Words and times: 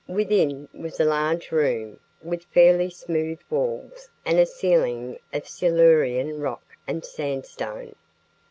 Within 0.07 0.67
was 0.73 0.99
a 0.99 1.05
large 1.05 1.51
room 1.51 1.99
with 2.23 2.45
fairly 2.45 2.89
smooth 2.89 3.37
walls 3.51 4.09
and 4.25 4.47
ceiling 4.47 5.19
of 5.31 5.47
Silurian 5.47 6.39
rock 6.39 6.63
and 6.87 7.05
sandstone. 7.05 7.93